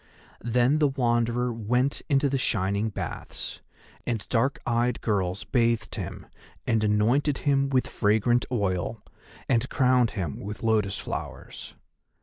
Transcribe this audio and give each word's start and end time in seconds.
Then 0.43 0.79
the 0.79 0.87
Wanderer 0.87 1.53
went 1.53 2.01
into 2.09 2.27
the 2.27 2.39
shining 2.39 2.89
baths, 2.89 3.61
and 4.07 4.27
dark 4.29 4.57
eyed 4.65 4.99
girls 5.01 5.43
bathed 5.43 5.93
him 5.93 6.25
and 6.65 6.83
anointed 6.83 7.37
him 7.45 7.69
with 7.69 7.85
fragrant 7.85 8.47
oil, 8.51 9.03
and 9.47 9.69
crowned 9.69 10.09
him 10.17 10.39
with 10.39 10.63
lotus 10.63 10.97
flowers. 10.97 11.75